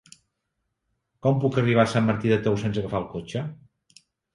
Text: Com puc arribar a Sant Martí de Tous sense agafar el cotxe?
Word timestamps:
Com 1.27 1.37
puc 1.45 1.59
arribar 1.65 1.85
a 1.85 1.93
Sant 1.95 2.11
Martí 2.11 2.35
de 2.35 2.43
Tous 2.49 2.67
sense 2.67 2.85
agafar 2.87 3.03
el 3.05 3.11
cotxe? 3.17 3.49